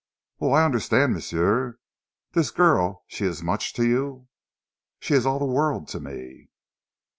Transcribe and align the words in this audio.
"Oui, 0.41 0.53
I 0.57 0.65
understand, 0.65 1.13
m'sieu. 1.13 1.75
Dis 2.33 2.49
girl 2.49 3.03
she 3.05 3.27
ees 3.27 3.43
mooch 3.43 3.71
to 3.73 3.85
you?" 3.85 4.29
"She 4.99 5.13
is 5.13 5.27
all 5.27 5.37
the 5.37 5.45
world 5.45 5.87
to 5.89 5.99
me." 5.99 6.49